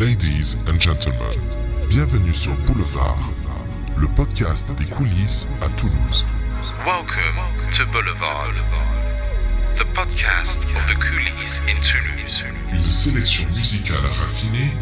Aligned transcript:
Ladies 0.00 0.56
and 0.66 0.80
gentlemen, 0.80 1.38
bienvenue 1.90 2.32
sur 2.32 2.54
Boulevard, 2.66 3.18
le 3.98 4.08
podcast 4.08 4.64
des 4.78 4.86
coulisses 4.86 5.46
à 5.60 5.68
Toulouse. 5.78 6.24
Welcome 6.86 7.36
to 7.76 7.84
Boulevard, 7.92 8.54
the 9.76 9.84
podcast 9.92 10.64
of 10.74 10.86
the 10.86 10.94
coulisses 10.94 11.60
in 11.68 11.78
Toulouse. 11.82 12.44
Une 12.72 12.90
sélection 12.90 13.46
musicale 13.54 14.06
raffinée, 14.06 14.72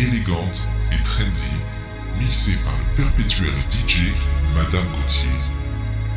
élégante 0.00 0.60
et 0.92 1.02
trendy, 1.02 1.32
mixée 2.20 2.58
par 2.62 2.74
le 2.76 3.04
perpétuel 3.04 3.54
DJ 3.70 4.12
Madame 4.54 4.84
Gauthier. 5.00 5.30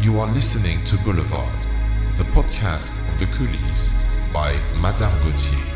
You 0.04 0.20
are 0.20 0.30
listening 0.34 0.78
to 0.88 0.98
Boulevard, 1.06 1.56
the 2.18 2.26
podcast 2.36 3.00
of 3.08 3.18
the 3.18 3.28
coulisses 3.28 3.94
by 4.34 4.52
Madame 4.82 5.14
Gauthier. 5.24 5.71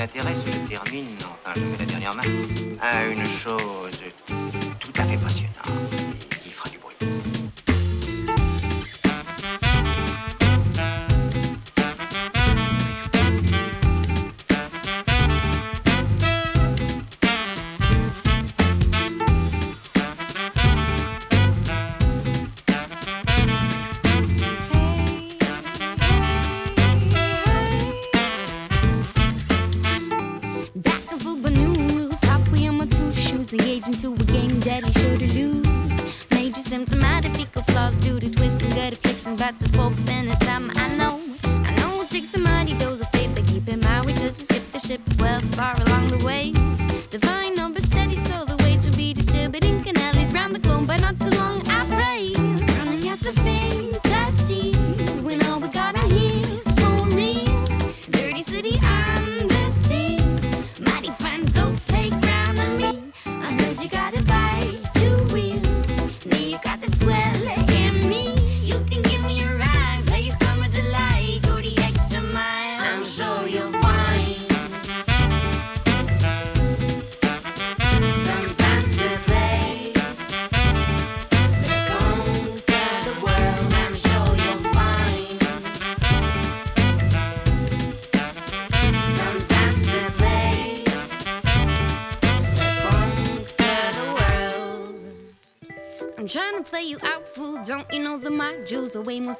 intéressant. 0.00 0.59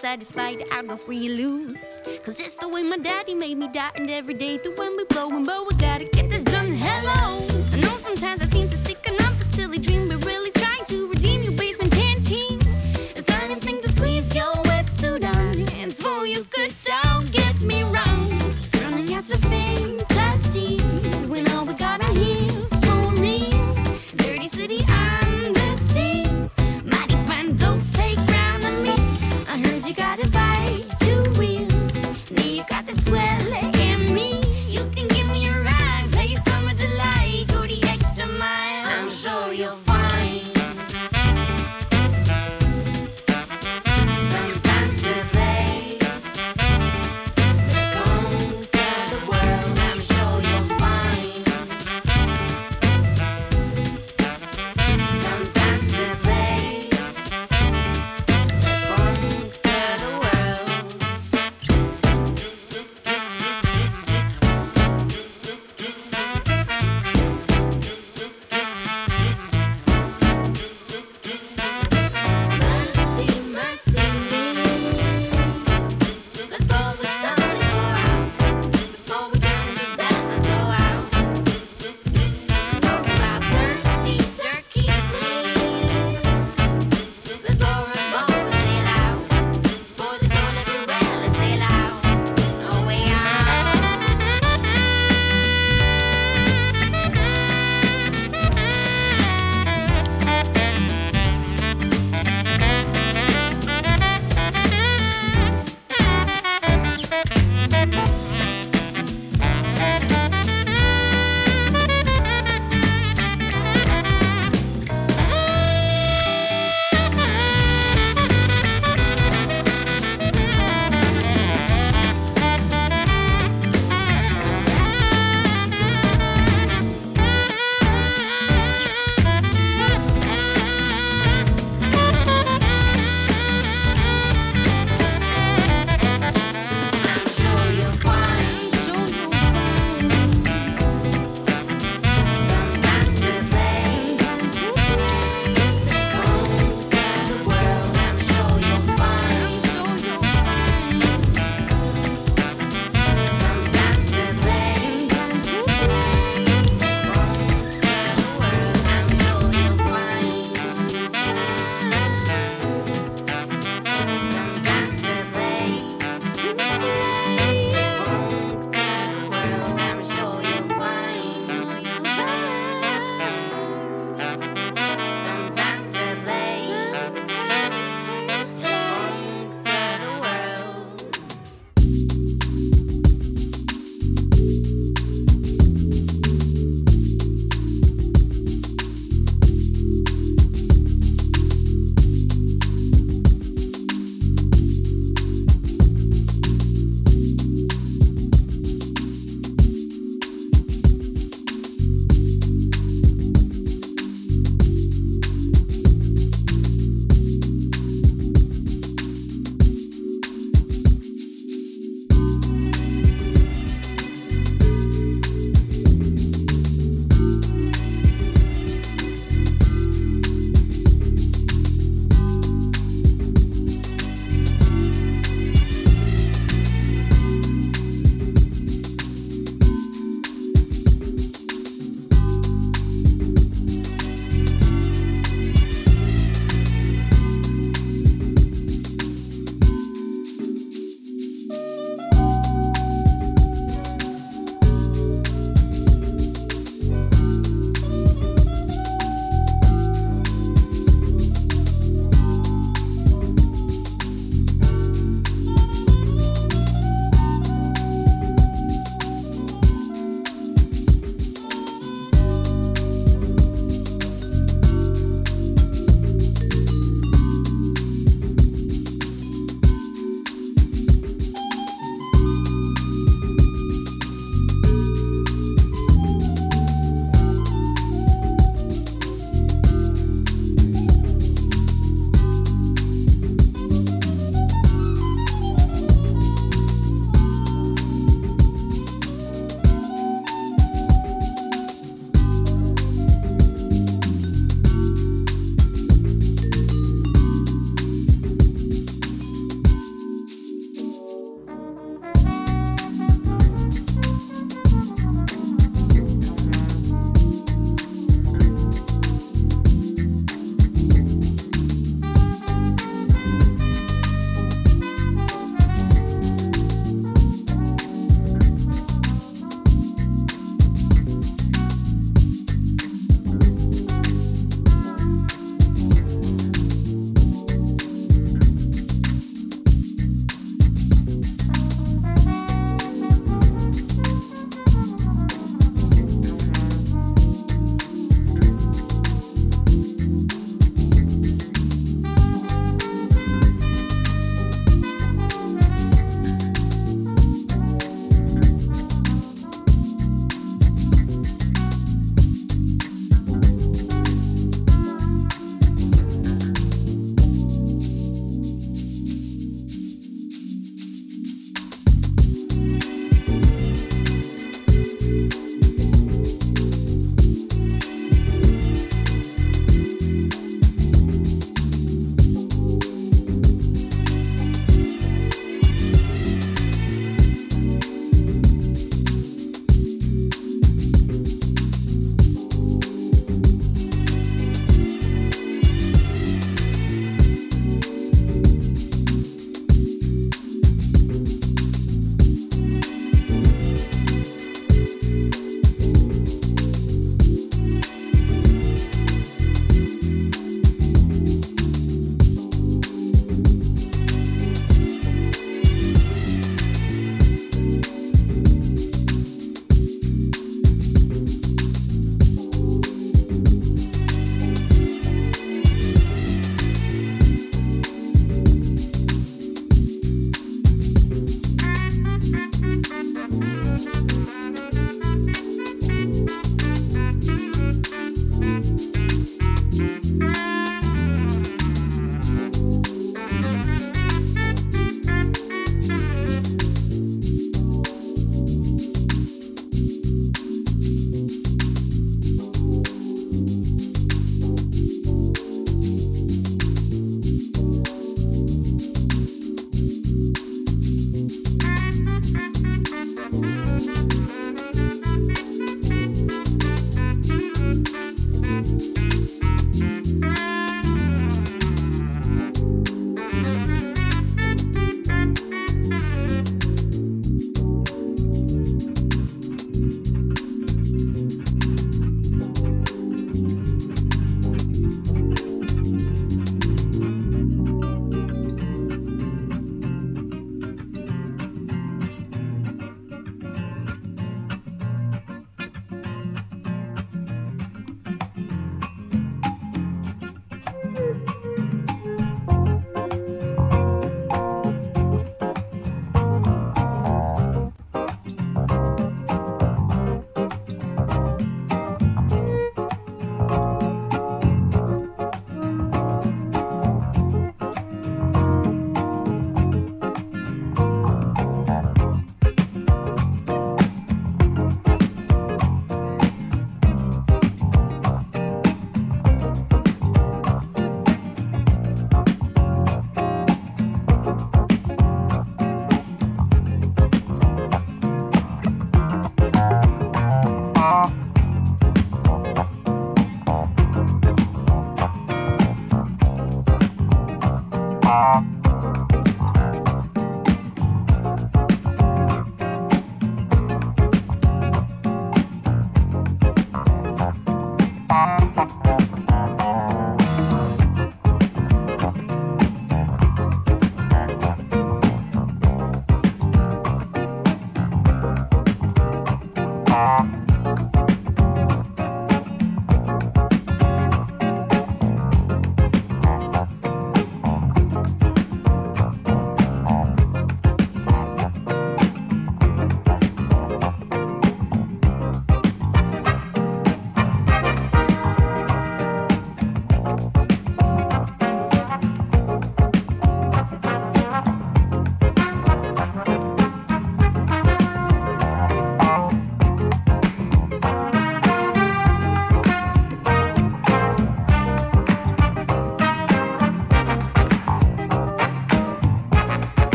Satisfied, 0.00 0.64
I 0.72 0.82
go 0.82 0.96
free 0.96 1.18
you 1.18 1.30
lose. 1.30 1.74
Cause 2.24 2.40
it's 2.40 2.54
the 2.54 2.68
way 2.68 2.82
my 2.82 2.96
daddy 2.96 3.34
made 3.34 3.58
me 3.58 3.68
die, 3.68 3.90
and 3.96 4.10
every 4.10 4.34
day 4.34 4.58
through 4.58 4.76
when 4.76 4.96
we 4.96 5.04
blow 5.04 5.30
and 5.30 5.44
blow, 5.44 5.64
we 5.64 5.74
gotta 5.76 6.04
get 6.04 6.30
this 6.30 6.42
done. 6.42 6.74
Hello. 6.74 7.46
I 7.72 7.80
know 7.80 7.96
sometimes 7.96 8.42
I 8.42 8.46
seem 8.46 8.68
to 8.68 8.76
seek 8.76 8.98
another 9.06 9.44
silly 9.52 9.78
dream, 9.78 10.09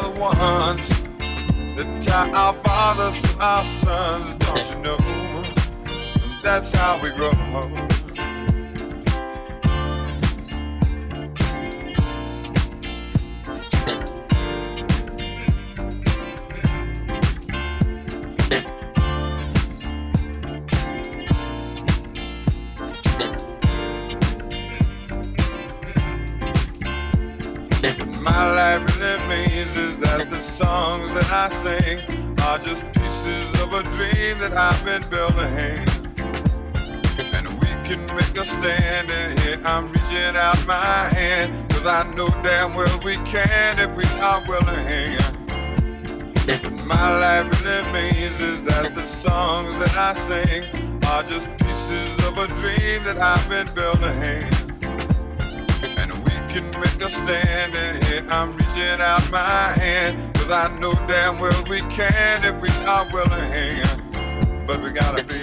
are 0.00 0.12
the 0.12 0.20
ones 0.20 0.88
that 1.76 2.02
tie 2.02 2.30
our 2.32 2.54
fathers 2.54 3.18
to 3.20 3.38
our 3.38 3.64
sons, 3.64 4.34
don't 4.34 4.70
you 4.70 4.78
know? 4.82 5.44
That's 6.42 6.72
how 6.72 7.00
we 7.02 7.10
grow. 7.10 7.99
Sing 31.48 31.98
are 32.42 32.58
just 32.58 32.84
pieces 32.92 33.54
of 33.62 33.72
a 33.72 33.82
dream 33.94 34.38
that 34.40 34.52
I've 34.52 34.84
been 34.84 35.02
building. 35.08 35.80
And 37.34 37.48
we 37.60 37.66
can 37.82 38.06
make 38.14 38.36
a 38.36 38.44
stand, 38.44 39.10
and 39.10 39.38
here 39.40 39.58
I'm 39.64 39.86
reaching 39.90 40.36
out 40.36 40.64
my 40.66 41.08
hand. 41.14 41.70
Cause 41.70 41.86
I 41.86 42.02
know 42.14 42.28
damn 42.42 42.74
well 42.74 43.00
we 43.04 43.16
can 43.24 43.78
if 43.78 43.90
we 43.96 44.04
are 44.20 44.42
willing. 44.46 45.16
My 46.86 47.18
life 47.18 47.64
really 47.64 47.92
means 47.92 48.40
is 48.40 48.62
that 48.64 48.94
the 48.94 49.02
songs 49.02 49.78
that 49.78 49.96
I 49.96 50.12
sing 50.12 50.64
are 51.06 51.22
just 51.22 51.48
pieces 51.58 52.18
of 52.26 52.36
a 52.38 52.48
dream 52.48 53.04
that 53.04 53.18
I've 53.18 53.48
been 53.48 53.72
building. 53.74 54.46
Can 56.50 56.68
make 56.80 57.00
a 57.00 57.08
stand, 57.08 57.76
and 57.76 58.04
here 58.04 58.26
I'm 58.28 58.56
reaching 58.56 59.00
out 59.00 59.30
my 59.30 59.72
hand. 59.78 60.29
Cause 60.50 60.68
I 60.68 60.80
know 60.80 60.92
damn 61.06 61.38
well 61.38 61.62
we 61.68 61.78
can 61.94 62.42
if 62.44 62.60
we 62.60 62.70
are 62.84 63.06
willing. 63.12 64.66
But 64.66 64.82
we 64.82 64.90
gotta 64.90 65.22
be 65.22 65.39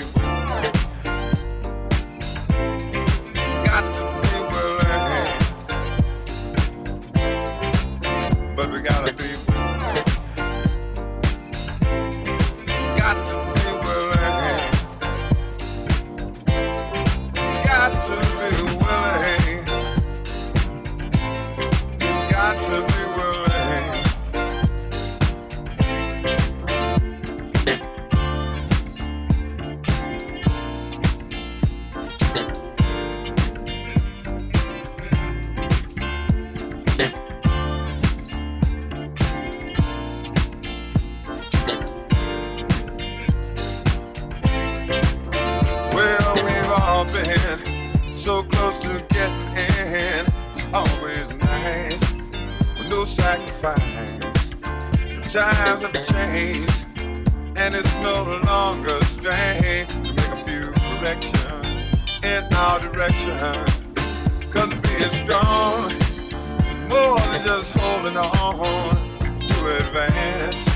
just 67.47 67.71
holding 67.77 68.17
on 68.17 68.97
to 69.39 69.77
advance. 69.77 70.67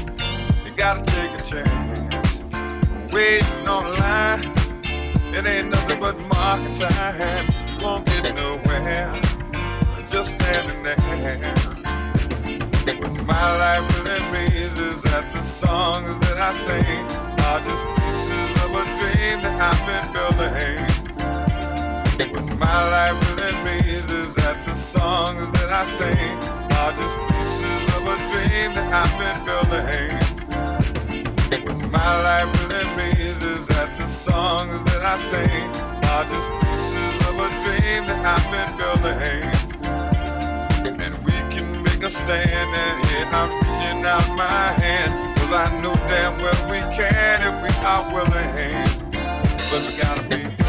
You 0.63 0.71
gotta 0.71 1.01
take 1.01 1.31
a 1.37 1.43
chance. 1.43 2.41
Waiting 3.11 3.67
on 3.67 3.83
the 3.83 3.95
line. 3.99 4.43
It 5.35 5.45
ain't 5.45 5.67
nothing 5.67 5.99
but 5.99 6.17
market 6.29 6.77
time. 6.77 7.45
You 7.67 7.85
won't 7.85 8.05
get 8.05 8.33
nowhere. 8.33 9.19
Just 10.07 10.39
standing 10.39 10.81
there. 10.83 10.95
What 13.01 13.13
my 13.25 13.47
life 13.63 13.83
really 14.05 14.21
means 14.31 14.79
is 14.79 15.01
that 15.01 15.29
the 15.33 15.41
songs 15.43 16.17
that 16.19 16.37
I 16.37 16.53
sing 16.53 17.05
are 17.47 17.59
just 17.67 17.83
pieces 17.97 18.51
of 18.63 18.71
a 18.81 18.83
dream 18.97 19.37
that 19.43 19.57
I've 19.69 19.81
been 19.89 20.07
building. 20.15 20.87
What 22.33 22.45
my 22.59 22.79
life 22.95 23.17
really 23.35 23.57
means 23.65 24.09
is 24.09 24.33
that 24.35 24.63
the 24.63 24.73
songs 24.73 25.51
that 25.51 25.69
I 25.69 25.83
sing 25.85 26.60
just 26.89 27.17
pieces 27.29 27.81
of 27.95 28.01
a 28.09 28.17
dream 28.31 28.73
that 28.73 28.89
I've 29.01 29.13
been 29.21 29.39
building. 29.45 30.17
What 31.65 31.91
my 31.91 32.11
life 32.23 32.49
really 32.69 32.89
means 32.97 33.43
is 33.43 33.67
that 33.67 33.95
the 33.97 34.07
songs 34.07 34.83
that 34.85 35.03
I 35.03 35.17
sing 35.17 35.69
are 36.09 36.25
just 36.25 36.49
pieces 36.61 37.15
of 37.29 37.35
a 37.37 37.49
dream 37.61 38.01
that 38.09 38.21
I've 38.33 38.47
been 38.55 38.71
building. 38.81 39.45
And 41.03 41.13
we 41.23 41.37
can 41.53 41.83
make 41.83 42.01
a 42.03 42.09
stand, 42.09 42.69
and 42.85 42.97
here 43.07 43.27
I'm 43.39 43.51
reaching 43.61 44.01
out 44.03 44.27
my 44.35 44.63
hand. 44.81 45.37
Cause 45.37 45.53
I 45.53 45.67
know 45.81 45.93
damn 46.09 46.35
well 46.41 46.61
we 46.71 46.79
can 46.97 47.37
if 47.49 47.55
we 47.61 47.71
are 47.85 48.03
willing. 48.11 48.73
But 49.69 49.81
we 49.85 49.91
gotta 50.01 50.23
be 50.29 50.60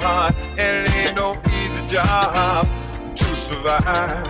hard, 0.00 0.34
and 0.58 0.86
it 0.86 0.94
ain't 0.96 1.16
no 1.16 1.40
easy 1.62 1.86
job 1.86 2.66
to 3.16 3.24
survive. 3.36 4.26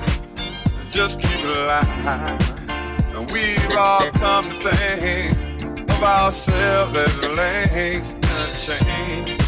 Just 0.90 1.20
keep 1.20 1.40
it 1.40 1.56
alive. 1.56 2.68
And 3.14 3.30
we've 3.30 3.76
all 3.76 4.10
come 4.12 4.44
to 4.44 4.70
think 4.76 5.90
of 5.90 6.02
ourselves 6.02 6.94
as 6.94 7.18
links 7.18 8.14
in 8.14 8.24
a 8.24 8.78
chain 8.78 9.38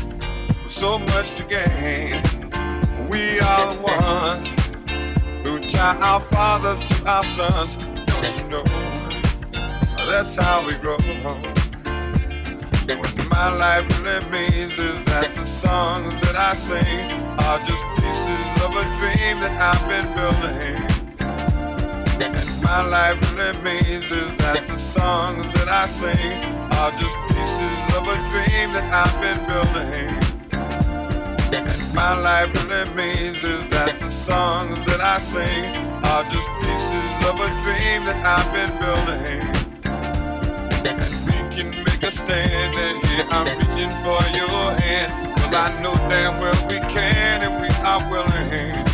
so 0.68 0.98
much 0.98 1.37
to 1.37 1.44
gain. 1.44 2.22
We 3.09 3.40
are 3.40 3.72
the 3.72 3.81
ones 3.83 4.50
who 5.46 5.59
tie 5.61 5.96
our 6.00 6.20
fathers 6.20 6.85
to 6.85 7.09
our 7.09 7.24
sons. 7.24 7.76
Don't 7.76 8.38
you 8.38 8.48
know? 8.48 8.64
That's 10.09 10.37
how 10.37 10.66
we 10.66 10.74
grow. 10.74 10.96
My 13.37 13.53
life 13.55 13.87
really 14.01 14.25
means 14.31 14.79
is 14.79 15.05
that 15.05 15.35
the 15.35 15.44
songs 15.44 16.18
that 16.22 16.37
I 16.37 16.55
sing 16.55 17.12
are 17.44 17.59
just 17.59 17.85
pieces 18.01 18.49
of 18.64 18.72
a 18.72 18.85
dream 18.96 19.44
that 19.44 19.53
I've 19.61 19.85
been 19.92 20.09
building. 20.16 20.81
And 22.25 22.62
my 22.62 22.81
life 22.81 23.20
really 23.37 23.53
means 23.61 24.11
is 24.11 24.35
that 24.37 24.66
the 24.66 24.79
songs 24.79 25.53
that 25.53 25.68
I 25.68 25.85
sing 25.85 26.33
are 26.81 26.90
just 26.92 27.18
pieces 27.29 27.79
of 27.92 28.09
a 28.09 28.16
dream 28.33 28.72
that 28.72 28.88
I've 29.05 29.16
been 29.20 29.40
building. 29.53 30.09
And 31.53 31.94
my 31.94 32.16
life 32.16 32.49
really 32.57 32.88
means 32.94 33.44
is 33.44 33.68
that 33.68 34.01
the 34.01 34.11
songs 34.11 34.83
that 34.87 35.03
I 35.03 35.18
sing 35.18 35.77
are 36.09 36.25
just 36.25 36.49
pieces 36.64 37.12
of 37.29 37.37
a 37.37 37.51
dream 37.61 38.07
that 38.09 38.16
I've 38.25 38.49
been 38.57 38.72
building. 38.81 39.65
And 42.29 42.49
we 42.49 42.59
can 42.59 42.67
make 42.67 42.75
a 42.75 42.75
stand, 42.75 42.77
and 42.77 42.99
here 43.07 43.27
I'm 43.31 43.47
reaching 43.59 43.91
for 44.05 44.21
your 44.35 44.75
hand. 44.77 45.09
Cause 45.37 45.55
I 45.55 45.69
know 45.85 45.95
damn 46.12 46.39
well 46.41 46.57
we 46.69 46.79
can 46.85 47.43
if 47.43 47.53
we 47.61 47.69
are 47.87 48.03
willing. 48.11 48.85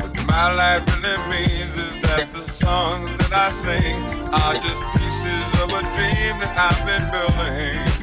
What 0.00 0.14
my 0.26 0.52
life 0.52 0.84
really 1.02 1.18
means 1.30 1.74
is 1.76 1.98
that 2.00 2.32
the 2.32 2.40
songs 2.40 3.10
that 3.18 3.32
I 3.32 3.50
sing 3.50 4.02
are 4.32 4.54
just 4.54 4.82
pieces 4.96 5.46
of 5.62 5.70
a 5.70 5.82
dream 5.94 6.34
that 6.40 6.54
I've 6.58 6.80
been 6.86 7.04
building 7.10 7.94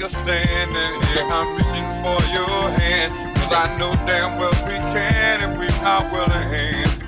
take 0.00 0.06
a 0.06 0.10
stand 0.10 0.76
and 0.76 1.04
here 1.04 1.24
I'm 1.24 1.56
reaching 1.56 1.88
for 2.02 2.20
your 2.32 2.70
hand. 2.70 3.36
Cause 3.36 3.52
I 3.52 3.78
know 3.78 3.92
damn 4.06 4.38
well 4.38 4.50
we 4.66 4.76
can 4.92 5.42
if 5.42 5.58
we 5.58 5.68
are 5.84 6.04
willing. 6.12 6.99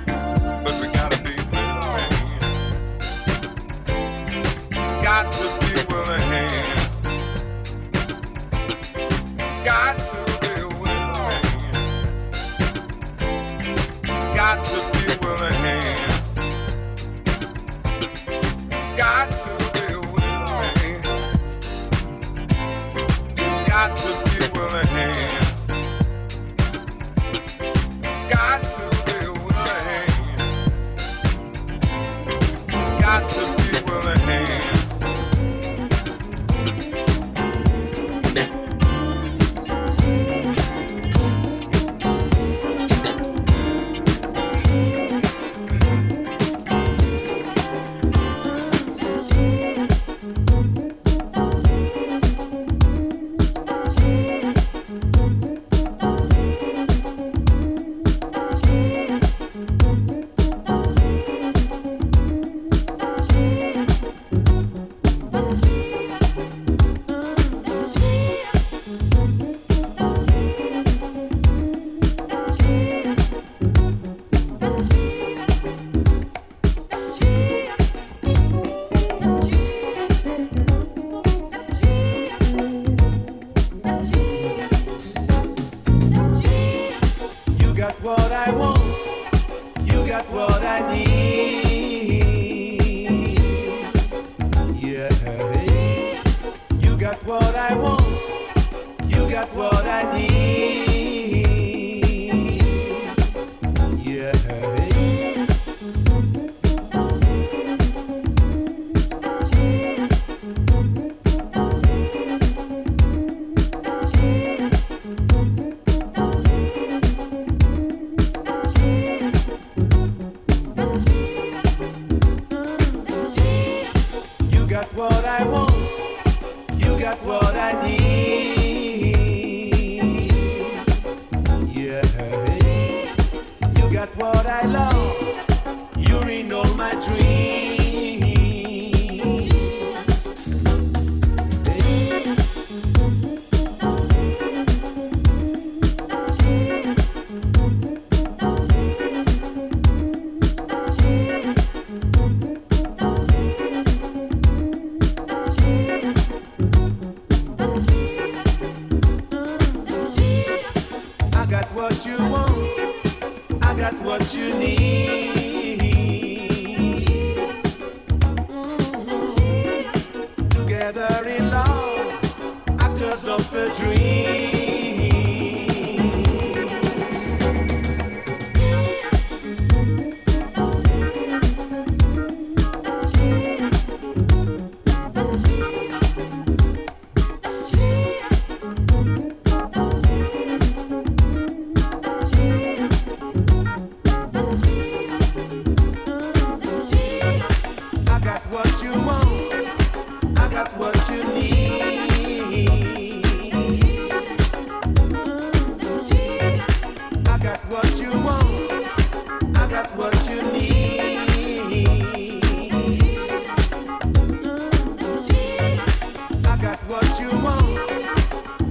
got 216.63 216.79
what 216.87 217.19
you 217.19 217.29
want. 217.41 217.77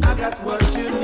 I 0.02 0.14
got 0.16 0.42
what 0.42 0.62
you 0.74 0.88
need. 0.98 1.01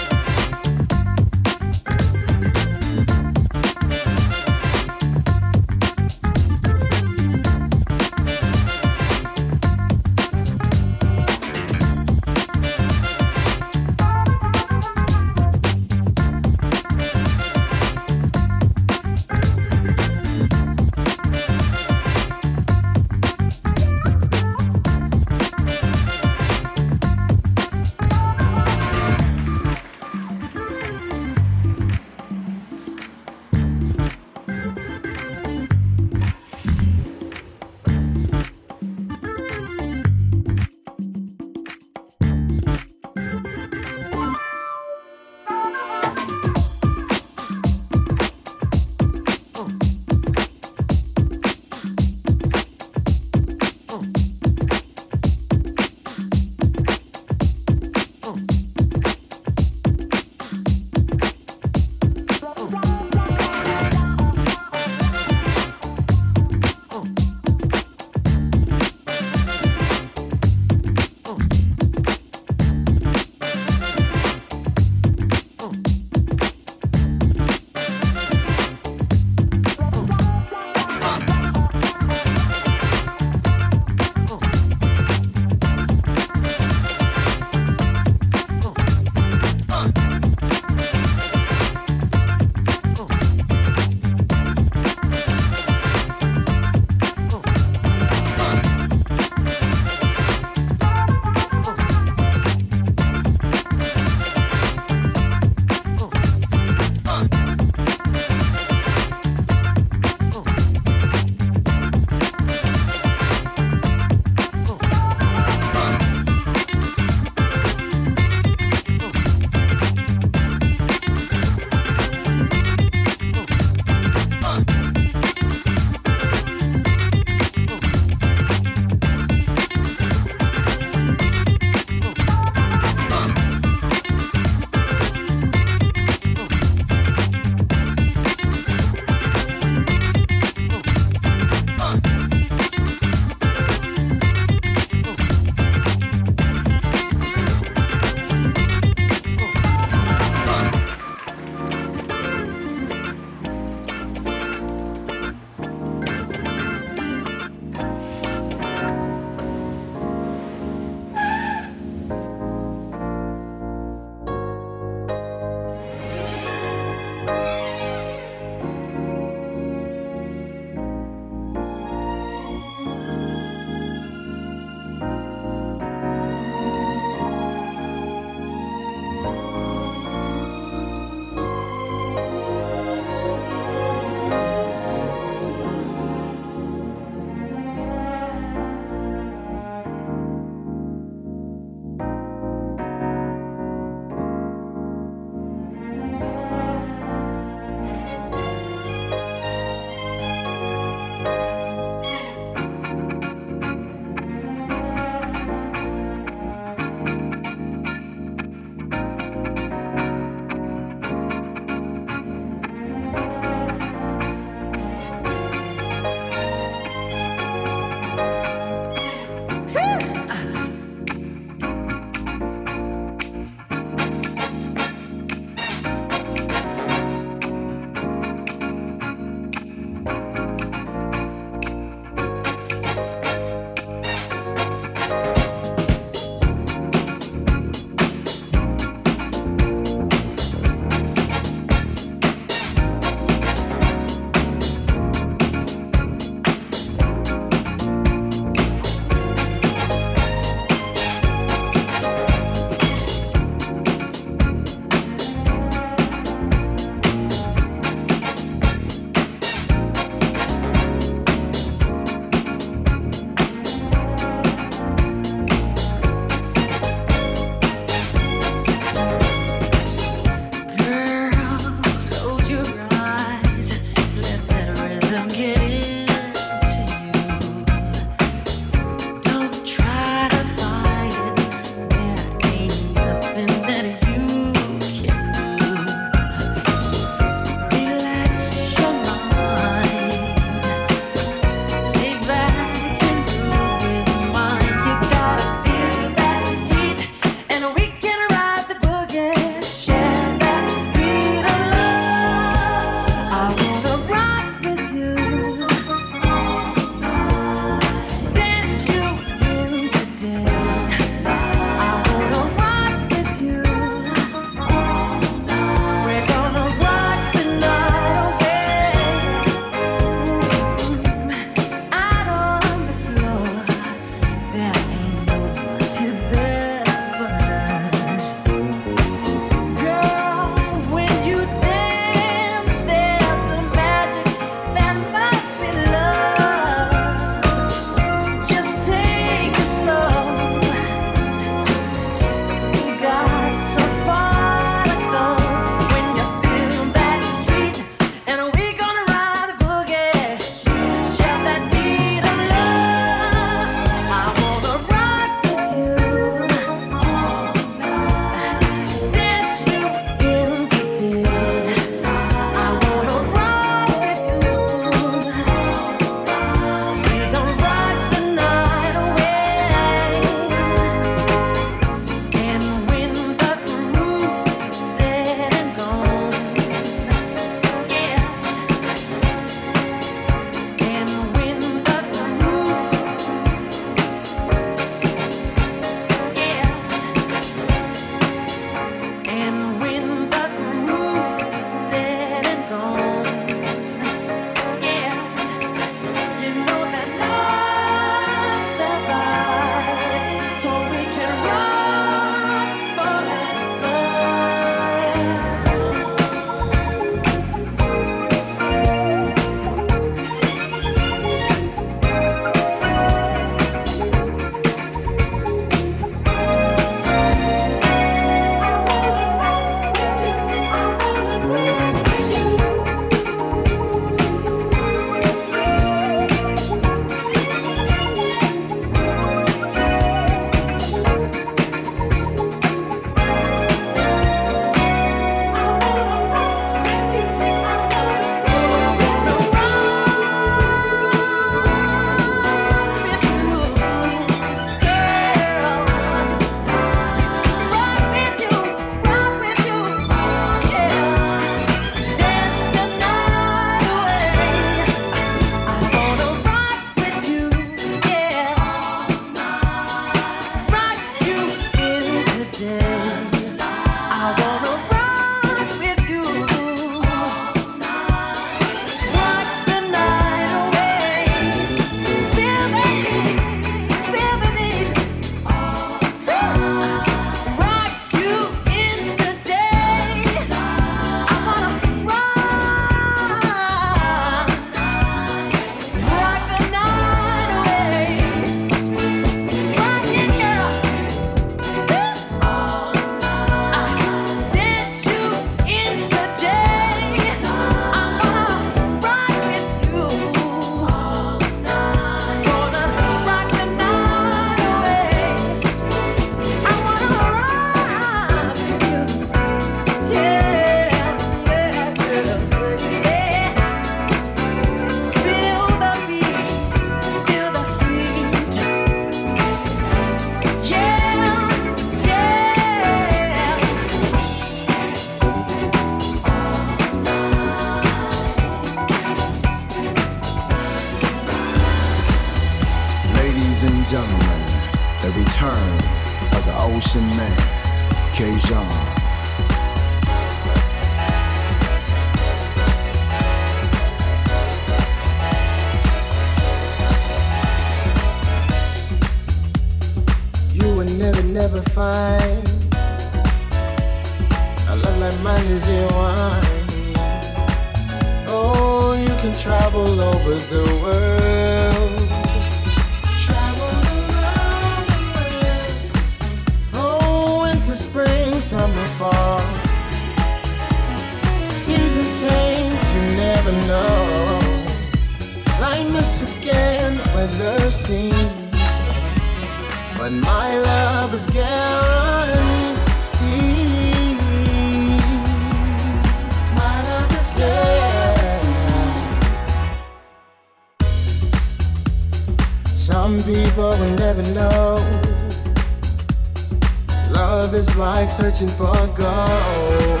Love 597.44 597.56
is 597.56 597.76
like 597.76 598.08
searching 598.08 598.48
for 598.48 598.72
gold. 598.96 600.00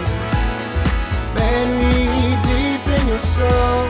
Buried 1.36 2.38
deep 2.48 2.86
in 2.96 3.06
your 3.06 3.18
soul. 3.18 3.86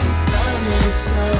Deep 0.00 0.26
down 0.26 0.60
your 0.72 0.92
soul. 0.92 1.38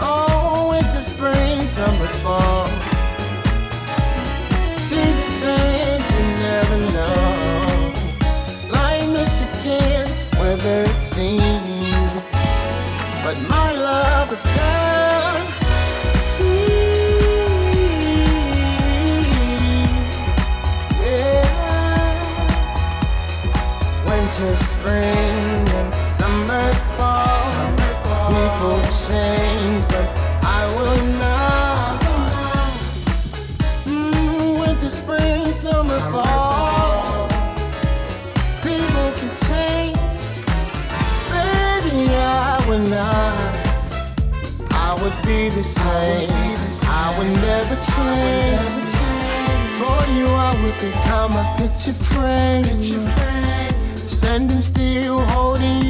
Oh, 0.00 0.70
winter, 0.70 1.02
spring, 1.02 1.60
summer, 1.66 2.06
fall. 2.22 2.66
Season 4.78 5.30
change, 5.42 6.06
you 6.14 6.24
never 6.48 6.78
know. 6.96 7.92
Like 8.72 9.06
Michigan, 9.10 10.08
weather 10.40 10.84
it 10.84 10.98
seems. 10.98 12.14
But 13.22 13.36
my 13.50 13.72
love 13.72 14.32
is 14.32 14.46
gone. 14.46 15.39
Spring, 24.80 25.68
and 25.80 26.14
summer, 26.14 26.72
fall. 26.96 27.42
People 28.32 28.80
change, 29.04 29.82
but 29.92 30.06
I 30.42 30.60
will 30.76 31.04
not. 31.24 32.00
Mm, 33.84 34.60
winter, 34.60 34.92
spring, 35.00 35.52
summer, 35.52 36.00
fall. 36.12 37.28
People 38.62 39.08
can 39.18 39.32
change, 39.48 40.34
baby, 41.30 42.14
I 42.16 42.64
will 42.66 42.86
not. 42.96 43.36
I 44.72 44.90
would 45.00 45.18
be 45.26 45.50
the 45.50 45.62
same. 45.62 46.30
I 47.02 47.06
would 47.18 47.32
never 47.48 47.76
change. 47.92 48.94
For 49.78 50.00
you, 50.16 50.26
I 50.26 50.52
would 50.62 50.78
become 50.80 51.32
a 51.32 51.44
picture 51.58 51.92
frame. 51.92 53.29
Standing 54.30 54.60
still, 54.60 55.18
holding 55.26 55.82
you 55.82 55.89